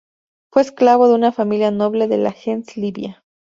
[0.51, 3.23] Fue esclavo de una familia noble de la gens Livia.